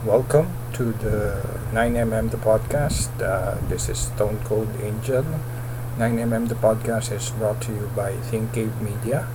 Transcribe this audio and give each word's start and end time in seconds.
Welcome 0.00 0.48
to 0.80 0.96
the 0.96 1.44
9mm 1.76 2.30
the 2.30 2.38
podcast. 2.38 3.12
Uh, 3.20 3.60
this 3.68 3.90
is 3.90 3.98
Stone 4.08 4.40
Cold 4.48 4.72
Angel. 4.80 5.26
9mm 5.98 6.48
the 6.48 6.54
podcast 6.54 7.12
is 7.12 7.28
brought 7.36 7.60
to 7.68 7.72
you 7.72 7.90
by 7.94 8.16
Think 8.32 8.54
Cave 8.56 8.72
Media. 8.80 9.28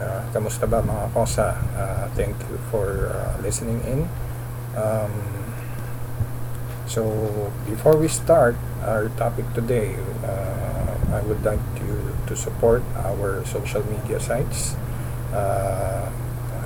Uh, 0.00 0.24
kamusta 0.32 0.64
ba 0.64 0.80
mga 0.80 1.12
kosa? 1.12 1.60
Uh, 1.76 2.08
thank 2.16 2.32
you 2.48 2.56
for 2.72 3.12
uh, 3.12 3.36
listening 3.44 3.84
in. 3.84 4.08
Um, 4.80 5.12
so 6.88 7.52
before 7.68 8.00
we 8.00 8.08
start 8.08 8.56
our 8.88 9.12
topic 9.20 9.44
today, 9.52 10.00
uh, 10.24 10.96
I 11.12 11.20
would 11.28 11.44
like 11.44 11.60
you 11.84 12.16
to 12.28 12.34
support 12.34 12.80
our 12.96 13.44
social 13.44 13.84
media 13.84 14.16
sites. 14.16 14.72
Uh, 15.36 16.08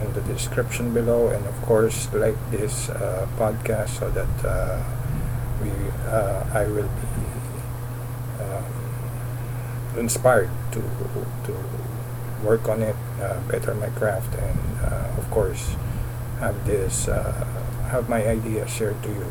in 0.02 0.12
the 0.12 0.20
description 0.22 0.92
below 0.92 1.28
and 1.28 1.44
of 1.46 1.56
course 1.62 2.12
like 2.12 2.36
this 2.50 2.88
uh, 2.90 3.26
podcast 3.36 3.98
so 4.00 4.10
that 4.10 4.34
uh, 4.44 4.82
we 5.62 5.70
uh, 6.08 6.44
I 6.52 6.66
will 6.66 6.88
be 6.88 7.26
um, 8.42 9.98
inspired 9.98 10.50
to 10.72 10.80
to 11.44 11.52
work 12.44 12.68
on 12.68 12.82
it 12.82 12.96
uh, 13.20 13.40
better 13.48 13.74
my 13.74 13.88
craft 13.90 14.34
and 14.34 14.58
uh, 14.84 15.18
of 15.18 15.30
course 15.30 15.74
have 16.40 16.66
this 16.66 17.06
have 17.88 18.08
my 18.08 18.26
idea 18.26 18.66
shared 18.68 19.00
to 19.02 19.08
you. 19.08 19.26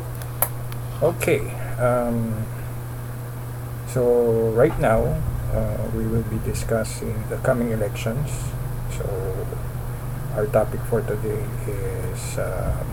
Okay 1.02 1.46
um, 1.78 2.44
so 3.86 4.50
right 4.50 4.76
now 4.80 5.22
we 5.94 6.04
will 6.06 6.24
be 6.24 6.38
discussing 6.44 7.14
the 7.30 7.36
coming 7.38 7.70
elections. 7.70 8.28
So 8.98 9.06
our 10.36 10.46
topic 10.48 10.80
for 10.92 11.00
today 11.00 11.42
is 11.66 12.36
uh, 12.36 12.84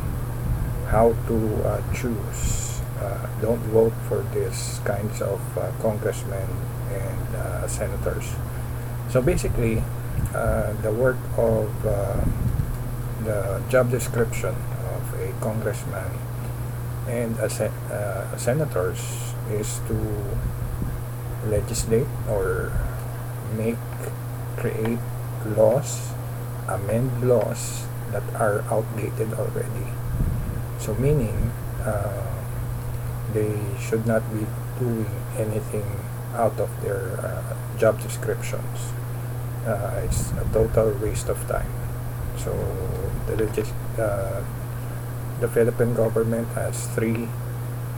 how 0.88 1.12
to 1.28 1.38
uh, 1.68 1.94
choose. 1.94 2.80
Uh, 3.02 3.28
don't 3.42 3.60
vote 3.76 3.92
for 4.08 4.24
these 4.34 4.80
kinds 4.86 5.22
of 5.22 5.42
uh, 5.58 5.70
congressmen 5.82 6.48
and 6.90 7.36
uh, 7.36 7.68
senators. 7.68 8.32
So 9.10 9.22
basically, 9.22 9.84
uh, 10.34 10.72
the 10.82 10.92
work 10.94 11.20
of 11.36 11.68
the 11.84 13.62
job 13.70 13.92
description 13.92 14.56
of 14.96 15.04
a 15.20 15.34
congressman 15.42 16.12
and 17.08 17.38
a, 17.40 17.50
sen- 17.50 17.76
senators 18.38 19.00
is 19.52 19.80
to 19.88 20.00
legislate 21.48 22.08
or 22.30 22.72
make 23.58 23.76
create 24.56 25.00
laws 25.58 26.14
amend 26.68 27.28
laws 27.28 27.86
that 28.12 28.24
are 28.36 28.62
outdated 28.70 29.34
already. 29.34 29.88
So 30.80 30.94
meaning 30.96 31.52
uh, 31.84 32.24
they 33.34 33.60
should 33.80 34.06
not 34.06 34.22
be 34.34 34.46
doing 34.80 35.10
anything 35.38 35.86
out 36.36 36.60
of 36.60 36.70
their 36.82 37.20
uh, 37.22 37.56
job 37.78 38.02
descriptions. 38.02 38.94
Uh, 39.66 40.02
it's 40.04 40.32
a 40.34 40.46
total 40.52 40.92
waste 41.00 41.30
of 41.30 41.40
time. 41.48 41.72
So 42.38 42.52
the 43.28 43.36
uh, 43.98 44.44
the 45.40 45.48
Philippine 45.48 45.94
government 45.94 46.48
has 46.50 46.88
three 46.96 47.28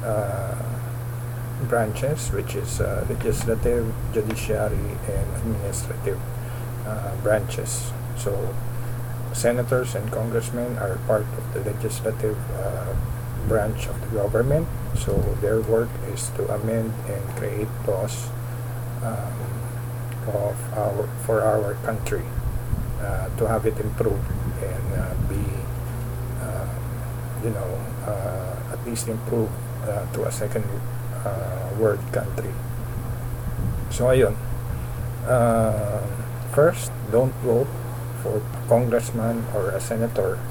uh, 0.03 0.55
branches, 1.67 2.31
which 2.31 2.55
is 2.55 2.79
uh, 2.81 3.05
legislative, 3.09 3.93
judiciary, 4.13 4.97
and 5.07 5.25
administrative 5.37 6.19
uh, 6.85 7.15
branches. 7.23 7.91
So, 8.17 8.55
senators 9.33 9.95
and 9.95 10.11
congressmen 10.11 10.77
are 10.77 10.97
part 11.07 11.25
of 11.37 11.53
the 11.53 11.59
legislative 11.71 12.37
uh, 12.55 12.95
branch 13.47 13.87
of 13.87 13.99
the 14.01 14.07
government. 14.17 14.67
So, 14.97 15.13
their 15.41 15.61
work 15.61 15.89
is 16.13 16.29
to 16.37 16.47
amend 16.53 16.93
and 17.07 17.23
create 17.35 17.67
laws 17.87 18.29
um, 19.03 19.45
of 20.27 20.57
our 20.73 21.07
for 21.25 21.41
our 21.41 21.75
country 21.85 22.23
uh, 23.01 23.29
to 23.37 23.47
have 23.47 23.65
it 23.65 23.77
improved 23.77 24.25
and 24.63 24.85
uh, 24.97 25.13
be, 25.29 25.43
uh, 26.41 26.67
you 27.43 27.51
know, 27.51 27.71
uh, 28.07 28.73
at 28.73 28.79
least 28.85 29.07
improved 29.07 29.51
uh, 29.83 30.05
to 30.13 30.25
a 30.25 30.31
second 30.31 30.65
world 31.77 31.99
country. 32.13 32.53
So, 33.91 34.05
ayun. 34.07 34.35
first, 36.55 36.91
don't 37.11 37.33
vote 37.43 37.67
for 38.25 38.41
congressman 38.65 39.45
or 39.53 39.69
a 39.69 39.77
senator 39.77 40.41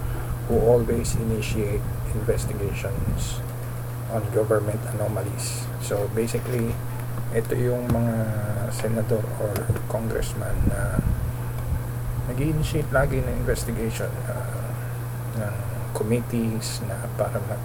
who 0.46 0.62
always 0.62 1.18
initiate 1.18 1.82
investigations 2.14 3.42
on 4.14 4.22
government 4.30 4.78
anomalies. 4.94 5.66
So 5.82 6.06
basically, 6.14 6.70
ito 7.34 7.58
yung 7.58 7.90
mga 7.90 8.14
senador 8.70 9.26
or 9.42 9.50
congressman 9.90 10.54
na 10.70 11.02
nag-initiate 12.30 12.94
lagi 12.94 13.18
ng 13.18 13.42
investigation 13.42 14.08
uh, 14.30 14.70
ng 15.42 15.54
committees 15.98 16.78
na 16.86 17.10
para 17.18 17.42
mag 17.50 17.62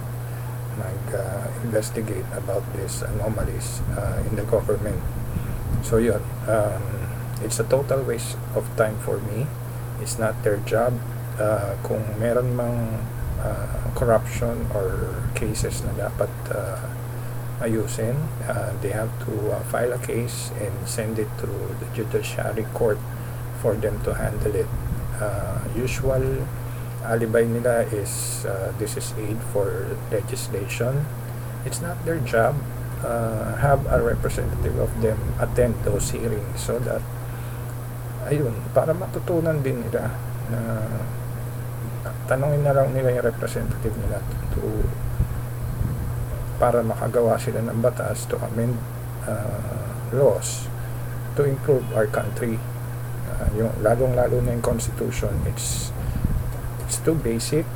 mag-investigate 0.80 2.24
uh, 2.34 2.40
about 2.40 2.64
these 2.74 3.04
anomalies 3.04 3.84
uh, 3.94 4.16
in 4.26 4.34
the 4.34 4.46
government. 4.48 4.96
So 5.84 6.00
yun, 6.00 6.24
um, 6.48 6.82
it's 7.44 7.60
a 7.60 7.66
total 7.68 8.00
waste 8.02 8.40
of 8.56 8.64
time 8.80 8.96
for 9.04 9.20
me 9.20 9.44
is 10.02 10.18
not 10.18 10.42
their 10.42 10.58
job. 10.64 10.98
Uh, 11.40 11.76
kung 11.82 12.04
meron 12.20 12.52
mang 12.56 13.00
uh, 13.40 13.80
corruption 13.96 14.68
or 14.76 15.16
cases 15.34 15.80
na 15.84 16.08
dapat 16.08 16.28
uh, 16.52 16.84
ayusin, 17.64 18.16
uh, 18.48 18.72
they 18.80 18.90
have 18.92 19.08
to 19.24 19.32
uh, 19.52 19.60
file 19.72 19.92
a 19.92 20.00
case 20.00 20.52
and 20.60 20.72
send 20.84 21.18
it 21.18 21.28
to 21.40 21.48
the 21.80 21.88
judiciary 21.96 22.64
court 22.72 22.98
for 23.60 23.76
them 23.76 24.00
to 24.04 24.14
handle 24.14 24.52
it. 24.56 24.68
Uh, 25.20 25.60
usual 25.76 26.44
alibi 27.04 27.44
nila 27.44 27.84
is 27.92 28.44
uh, 28.44 28.72
this 28.78 28.96
is 28.96 29.12
aid 29.16 29.36
for 29.52 29.96
legislation. 30.10 31.04
It's 31.64 31.80
not 31.80 32.04
their 32.04 32.20
job. 32.20 32.56
Uh, 33.00 33.56
have 33.56 33.88
a 33.88 34.00
representative 34.00 34.76
of 34.76 34.92
them 35.00 35.16
attend 35.40 35.72
those 35.84 36.12
hearings 36.12 36.60
so 36.60 36.78
that 36.84 37.00
ayun, 38.30 38.54
para 38.70 38.94
matutunan 38.94 39.58
din 39.58 39.82
nila 39.82 40.14
na 40.48 40.86
tanongin 42.30 42.62
na 42.62 42.70
lang 42.70 42.94
nila 42.94 43.10
yung 43.10 43.26
representative 43.26 43.94
nila 44.06 44.22
to 44.54 44.62
para 46.62 46.84
makagawa 46.86 47.34
sila 47.40 47.58
ng 47.66 47.82
batas 47.82 48.30
to 48.30 48.38
amend 48.52 48.78
uh, 49.26 49.90
laws 50.14 50.70
to 51.34 51.42
improve 51.42 51.82
our 51.96 52.06
country. 52.06 52.60
Uh, 53.26 53.48
yung 53.58 53.72
lalong 53.82 54.14
lalo 54.14 54.38
na 54.44 54.54
yung 54.54 54.62
constitution 54.62 55.34
it's 55.50 55.90
it's 56.86 57.02
too 57.02 57.18
basic 57.18 57.66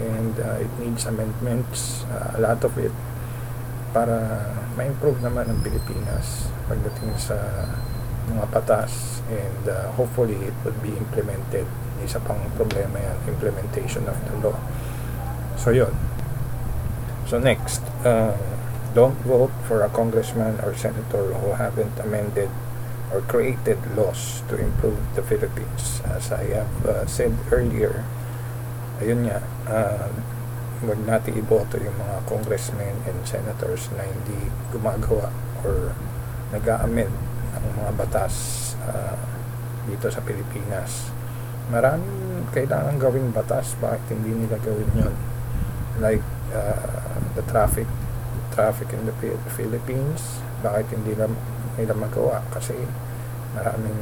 and 0.00 0.34
uh, 0.42 0.58
it 0.58 0.72
needs 0.82 1.06
amendments 1.06 2.02
uh, 2.10 2.38
a 2.38 2.40
lot 2.40 2.58
of 2.62 2.72
it 2.78 2.94
para 3.90 4.46
ma-improve 4.78 5.18
naman 5.18 5.50
ang 5.50 5.58
Pilipinas 5.66 6.46
pagdating 6.70 7.10
sa 7.18 7.36
mga 8.30 8.46
batas 8.54 9.20
and 9.30 9.62
uh, 9.68 9.90
hopefully 9.94 10.38
it 10.38 10.56
would 10.62 10.78
be 10.82 10.94
implemented. 10.94 11.66
Isa 12.00 12.18
pang 12.22 12.40
problema 12.56 12.98
yan, 12.98 13.18
implementation 13.28 14.08
of 14.08 14.16
the 14.26 14.34
law. 14.40 14.58
So 15.60 15.70
yun. 15.70 15.92
So 17.28 17.38
next, 17.38 17.84
uh, 18.02 18.34
don't 18.94 19.18
vote 19.22 19.52
for 19.68 19.86
a 19.86 19.90
congressman 19.90 20.58
or 20.64 20.74
senator 20.74 21.34
who 21.34 21.54
haven't 21.54 21.94
amended 22.00 22.50
or 23.12 23.20
created 23.22 23.78
laws 23.94 24.42
to 24.48 24.58
improve 24.58 24.98
the 25.14 25.22
Philippines. 25.22 26.02
As 26.06 26.32
I 26.32 26.44
have 26.54 26.74
uh, 26.86 27.06
said 27.06 27.34
earlier, 27.50 28.02
ayun 28.98 29.30
nga, 29.30 29.42
uh, 29.70 30.10
huwag 30.80 30.98
natin 31.04 31.36
iboto 31.36 31.76
yung 31.76 31.94
mga 32.00 32.24
congressmen 32.24 32.96
and 33.04 33.18
senators 33.28 33.92
na 33.92 34.08
hindi 34.08 34.48
gumagawa 34.72 35.28
or 35.60 35.92
nag-amend 36.50 37.29
ang 37.54 37.64
mga 37.76 37.92
batas 37.98 38.34
uh, 38.84 39.18
dito 39.88 40.06
sa 40.10 40.20
Pilipinas. 40.22 41.10
Maraming 41.70 42.50
kailangan 42.50 42.98
gawing 42.98 43.30
batas, 43.30 43.78
bakit 43.78 44.02
hindi 44.10 44.34
nila 44.34 44.58
gawin 44.58 44.90
yon 44.94 45.14
Like 46.02 46.24
uh, 46.50 47.18
the 47.38 47.44
traffic 47.46 47.86
traffic 48.50 48.90
in 48.90 49.06
the 49.06 49.14
Philippines, 49.54 50.42
bakit 50.60 50.90
hindi 50.92 51.14
nila, 51.14 51.30
nila 51.78 51.94
magawa? 51.94 52.42
Kasi 52.50 52.74
maraming 53.54 53.98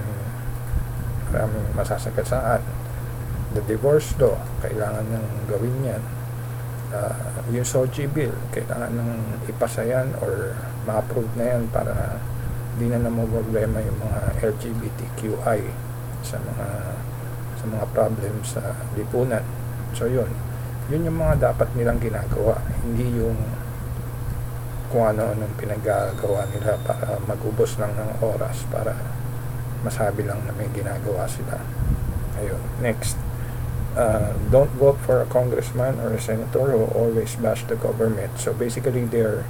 maraming 1.29 1.67
masasagasaan. 1.77 2.65
The 3.53 3.65
divorce 3.65 4.17
law, 4.21 4.37
kailangan 4.65 5.05
nang 5.09 5.29
gawin 5.49 5.77
yan. 5.85 6.03
Uh, 6.89 7.45
yung 7.53 7.69
SOGI 7.69 8.09
bill, 8.09 8.33
kailangan 8.53 8.97
nang 8.97 9.13
ipasa 9.45 9.85
yan 9.85 10.17
or 10.25 10.57
ma-approve 10.89 11.29
na 11.37 11.57
yan 11.57 11.69
para 11.69 12.17
hindi 12.79 12.95
na 12.95 13.11
naman 13.11 13.27
problema 13.27 13.83
yung 13.83 13.99
mga 13.99 14.39
LGBTQI 14.39 15.61
sa 16.23 16.39
mga 16.39 16.67
sa 17.59 17.65
mga 17.67 17.87
problems 17.91 18.55
sa 18.55 18.63
lipunan. 18.95 19.43
So 19.99 20.07
yun, 20.07 20.31
yun 20.87 21.11
yung 21.11 21.19
mga 21.19 21.51
dapat 21.51 21.75
nilang 21.75 21.99
ginagawa. 21.99 22.63
Hindi 22.87 23.19
yung 23.19 23.35
kung 24.95 25.11
ano 25.11 25.35
anong 25.35 25.59
pinagagawa 25.59 26.47
nila 26.55 26.79
para 26.87 27.19
magubos 27.27 27.75
lang 27.83 27.99
ng 27.99 28.23
oras 28.23 28.63
para 28.71 28.95
masabi 29.83 30.23
lang 30.23 30.39
na 30.47 30.55
may 30.55 30.71
ginagawa 30.71 31.27
sila. 31.27 31.59
Ayun. 32.39 32.63
Next. 32.79 33.19
Uh, 33.99 34.39
don't 34.55 34.71
vote 34.79 35.03
for 35.03 35.19
a 35.19 35.27
congressman 35.27 35.99
or 35.99 36.15
a 36.15 36.23
senator 36.23 36.79
who 36.79 36.87
always 36.95 37.35
bash 37.43 37.67
the 37.67 37.75
government. 37.75 38.31
So 38.39 38.55
basically 38.55 39.03
they're 39.11 39.43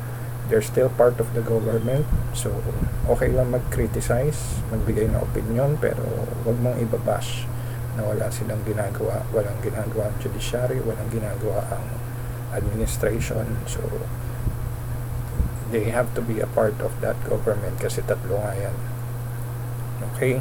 they're 0.48 0.64
still 0.64 0.88
part 0.88 1.20
of 1.20 1.32
the 1.36 1.44
government. 1.44 2.08
So 2.32 2.52
okay 3.08 3.28
lang 3.32 3.52
mag-criticize 3.52 4.64
magbigay 4.72 5.12
ng 5.12 5.20
opinion 5.20 5.76
pero 5.76 6.02
wag 6.44 6.58
mong 6.60 6.80
ibabash 6.80 7.44
na 7.96 8.08
wala 8.08 8.32
silang 8.32 8.64
ginagawa. 8.64 9.24
Walang 9.32 9.60
ginagawa 9.60 10.08
ang 10.08 10.16
judiciary 10.20 10.80
walang 10.80 11.08
ginagawa 11.12 11.64
ang 11.72 11.84
administration. 12.56 13.60
So 13.68 13.84
they 15.68 15.92
have 15.92 16.16
to 16.16 16.24
be 16.24 16.40
a 16.40 16.48
part 16.48 16.80
of 16.80 16.96
that 17.04 17.20
government 17.28 17.76
kasi 17.80 18.00
tatlo 18.00 18.40
nga 18.40 18.56
yan. 18.56 18.76
Okay? 20.12 20.40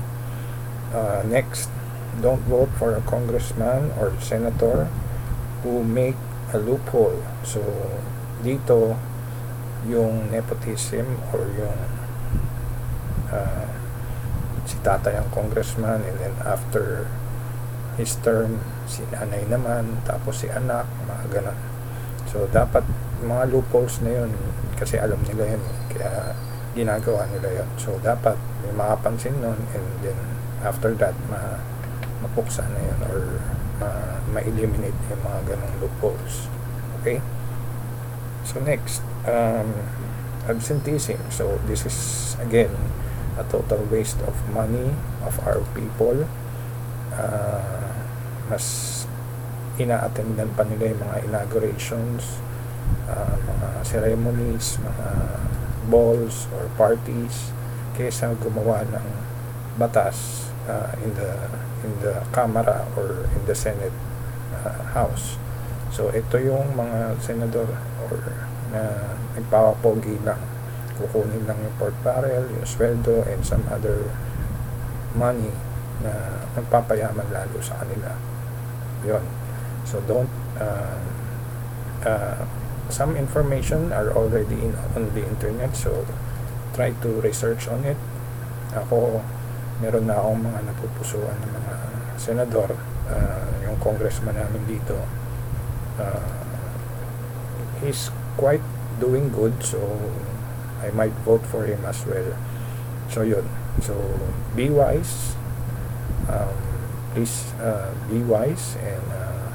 Uh, 0.95 1.19
next 1.27 1.67
don't 2.23 2.41
vote 2.47 2.71
for 2.79 2.95
a 2.95 3.03
congressman 3.03 3.91
or 3.99 4.15
senator 4.23 4.87
who 5.61 5.83
make 5.83 6.17
a 6.55 6.57
loophole. 6.57 7.19
So 7.43 7.59
dito 8.39 8.95
yung 9.87 10.27
nepotism 10.29 11.07
or 11.31 11.47
yung 11.55 11.79
uh, 13.31 13.67
si 14.67 14.75
tatay 14.83 15.15
ang 15.15 15.31
congressman 15.31 16.03
and 16.03 16.17
then 16.19 16.35
after 16.43 17.07
his 17.95 18.19
term 18.19 18.59
si 18.85 19.01
nanay 19.09 19.41
naman 19.47 20.03
tapos 20.03 20.43
si 20.43 20.47
anak 20.51 20.85
mga 21.07 21.25
ganun. 21.39 21.59
So 22.27 22.45
dapat 22.51 22.83
mga 23.23 23.49
loopholes 23.49 24.03
na 24.03 24.23
yun 24.23 24.31
kasi 24.75 24.99
alam 24.99 25.17
nila 25.25 25.57
yun 25.57 25.63
kaya 25.89 26.35
ginagawa 26.75 27.25
nila 27.31 27.63
yun. 27.63 27.69
So 27.79 27.95
dapat 28.03 28.37
may 28.61 28.75
makapansin 28.75 29.39
nun 29.39 29.57
and 29.73 29.87
then 30.03 30.19
after 30.61 30.91
that 30.99 31.15
ma 31.31 31.63
mapuksa 32.21 32.67
na 32.67 32.81
yun 32.83 32.99
or 33.07 33.39
ma, 33.79 33.89
ma-eliminate 34.35 34.99
yung 35.09 35.21
mga 35.23 35.55
ganong 35.55 35.75
loopholes. 35.81 36.51
Okay? 37.01 37.23
So 38.43 38.59
next 38.61 39.01
um, 39.27 39.69
absenteeism 40.47 41.19
so 41.29 41.59
this 41.67 41.85
is 41.85 42.33
again 42.39 42.71
a 43.37 43.45
total 43.51 43.83
waste 43.91 44.17
of 44.25 44.33
money 44.49 44.95
of 45.27 45.37
our 45.45 45.61
people 45.77 46.25
uh, 47.13 47.93
mas 48.47 49.05
ina-attendan 49.77 50.49
pa 50.57 50.65
nila 50.65 50.95
yung 50.95 51.01
mga 51.05 51.17
inaugurations 51.29 52.41
uh, 53.07 53.35
mga 53.35 53.67
ceremonies, 53.83 54.79
mga 54.81 55.09
balls 55.87 56.47
or 56.55 56.67
parties 56.75 57.51
kaysa 57.95 58.35
gumawa 58.37 58.83
ng 58.91 59.07
batas 59.79 60.49
uh, 60.69 60.91
in 61.01 61.11
the 61.15 61.31
in 61.85 61.93
the 62.03 62.13
Camera 62.35 62.85
or 62.97 63.25
in 63.31 63.41
the 63.47 63.55
Senate 63.55 63.93
uh, 64.53 64.83
House. 64.93 65.39
So 65.89 66.11
ito 66.11 66.37
yung 66.37 66.75
mga 66.75 67.17
senador 67.23 67.69
or 68.07 68.19
na 68.69 69.15
nagpapapogi 69.37 70.17
lang 70.25 70.41
kukunin 70.97 71.45
lang 71.45 71.61
yung 71.61 71.75
port 71.77 71.93
barrel, 72.01 72.49
yung 72.49 72.65
sweldo 72.65 73.21
and 73.29 73.45
some 73.45 73.61
other 73.69 74.09
money 75.13 75.53
na 76.01 76.41
magpapayaman 76.57 77.29
lalo 77.29 77.57
sa 77.61 77.77
kanila. 77.85 78.17
Yun. 79.05 79.21
So 79.85 80.01
don't 80.03 80.29
uh, 80.57 80.97
uh, 82.01 82.43
some 82.89 83.15
information 83.15 83.93
are 83.93 84.11
already 84.17 84.57
in, 84.57 84.73
on 84.97 85.13
the 85.13 85.23
internet 85.23 85.75
so 85.75 86.07
try 86.73 86.91
to 87.03 87.09
research 87.19 87.67
on 87.67 87.83
it 87.83 87.99
ako 88.75 89.23
meron 89.83 90.07
na 90.07 90.15
akong 90.15 90.39
mga 90.43 90.59
napupusuan 90.71 91.35
ng 91.43 91.51
mga 91.51 91.75
senador 92.15 92.71
uh, 93.11 93.47
yung 93.67 93.75
congressman 93.83 94.35
namin 94.35 94.63
dito 94.67 94.95
uh, 95.99 96.31
he's 97.83 98.07
quite 98.39 98.63
doing 98.99 99.29
good 99.29 99.63
so 99.63 99.79
I 100.81 100.91
might 100.91 101.13
vote 101.25 101.45
for 101.45 101.65
him 101.65 101.83
as 101.85 102.05
well. 102.05 102.37
So 103.09 103.21
yun. 103.21 103.49
So 103.81 103.93
be 104.55 104.69
wise. 104.69 105.35
Um, 106.29 106.53
please 107.13 107.53
uh, 107.61 107.93
be 108.09 108.19
wise 108.19 108.75
and 108.77 109.11
uh, 109.11 109.51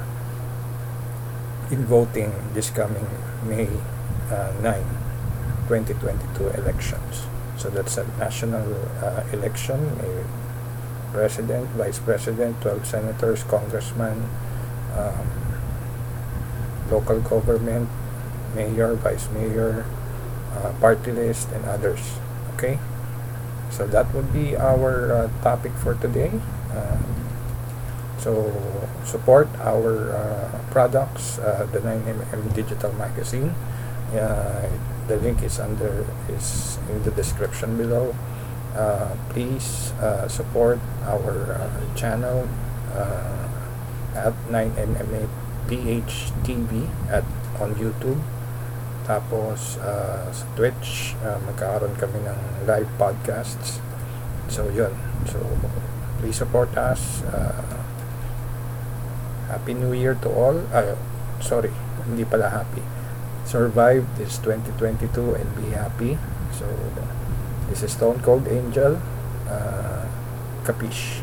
in 1.71 1.85
voting 1.85 2.33
this 2.53 2.69
coming 2.69 3.07
May 3.45 3.69
uh, 4.31 4.51
9, 4.61 4.83
2022 5.67 6.49
elections. 6.59 7.23
So 7.57 7.69
that's 7.69 7.97
a 7.97 8.07
national 8.17 8.73
uh, 9.01 9.23
election, 9.31 9.97
may 9.97 10.23
president, 11.13 11.69
vice 11.77 11.99
president, 11.99 12.59
12 12.61 12.85
senators, 12.85 13.43
congressman, 13.43 14.27
um, 14.97 15.27
local 16.89 17.21
government, 17.21 17.87
mayor, 18.55 18.95
vice 18.95 19.29
mayor, 19.31 19.85
uh, 20.55 20.71
party 20.79 21.11
list, 21.11 21.49
and 21.51 21.65
others. 21.65 22.01
Okay? 22.55 22.79
So 23.69 23.87
that 23.87 24.13
would 24.13 24.31
be 24.31 24.55
our 24.55 25.13
uh, 25.13 25.29
topic 25.41 25.73
for 25.81 25.95
today. 25.95 26.29
Um, 26.73 27.03
so 28.17 28.53
support 29.03 29.49
our 29.59 30.13
uh, 30.13 30.61
products, 30.71 31.39
uh, 31.39 31.67
the 31.71 31.79
9mm 31.79 32.53
Digital 32.53 32.93
Magazine. 32.93 33.49
Uh, 34.13 34.69
the 35.07 35.17
link 35.17 35.43
is 35.43 35.59
under 35.59 36.05
is 36.29 36.77
in 36.89 37.03
the 37.03 37.11
description 37.11 37.75
below. 37.77 38.15
Uh, 38.73 39.13
please 39.29 39.91
uh, 40.01 40.27
support 40.27 40.79
our 41.05 41.53
uh, 41.53 41.95
channel 41.95 42.47
uh, 42.95 43.49
at 44.15 44.33
9MMA 44.49 45.29
PHTV 45.67 46.89
at 47.09 47.25
on 47.61 47.75
YouTube. 47.75 48.21
Tapos 49.03 49.77
uh, 49.83 50.27
sa 50.31 50.45
Twitch, 50.55 51.19
uh, 51.23 51.39
magkakaroon 51.49 51.95
kami 51.99 52.23
ng 52.23 52.39
live 52.67 52.89
podcasts. 52.95 53.83
So 54.47 54.67
yun. 54.71 54.95
So 55.27 55.39
please 56.19 56.39
support 56.39 56.71
us. 56.79 57.23
Uh, 57.27 57.83
Happy 59.53 59.73
New 59.73 59.93
Year 59.93 60.15
to 60.23 60.29
all. 60.33 60.57
Uh, 60.73 60.95
sorry, 61.43 61.71
hindi 62.07 62.25
pala 62.25 62.49
happy. 62.49 62.81
Survive 63.45 64.07
this 64.17 64.39
2022 64.39 65.35
and 65.35 65.47
be 65.53 65.75
happy. 65.75 66.17
So, 66.55 66.65
this 67.69 67.83
is 67.83 67.91
Stone 67.91 68.23
Cold 68.23 68.47
Angel. 68.47 68.97
Uh, 69.49 70.07
capiche. 70.63 71.22